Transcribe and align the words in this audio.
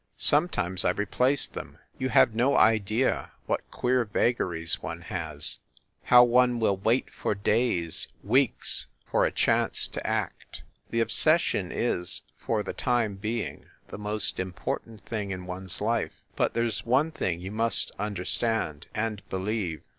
Sometimes 0.17 0.83
I 0.83 0.89
replaced 0.89 1.53
them. 1.53 1.77
You 1.99 2.09
have 2.09 2.33
no 2.33 2.57
idea 2.57 3.33
what 3.45 3.69
queer 3.69 4.03
vagaries 4.03 4.81
one 4.81 5.01
has, 5.01 5.59
how 6.05 6.23
one 6.23 6.59
will 6.59 6.75
130 6.75 7.11
FIND 7.11 7.13
THE 7.13 7.21
WOMAN 7.21 7.37
wait 7.37 7.43
for 7.43 7.51
days, 7.83 8.07
weeks, 8.23 8.87
for 9.05 9.25
a 9.27 9.31
chance 9.31 9.87
to 9.89 10.07
act. 10.07 10.63
The 10.89 11.01
ob 11.03 11.11
session 11.11 11.71
is, 11.71 12.23
for 12.35 12.63
the 12.63 12.73
time 12.73 13.13
being, 13.17 13.65
the 13.89 13.99
most 13.99 14.39
important 14.39 15.05
thing 15.05 15.29
in 15.29 15.45
one 15.45 15.65
s 15.65 15.79
life. 15.79 16.23
But 16.35 16.55
there 16.55 16.65
s 16.65 16.83
one 16.83 17.11
thing 17.11 17.39
you 17.39 17.51
must 17.51 17.91
understand, 17.99 18.87
and 18.95 19.21
believe. 19.29 19.83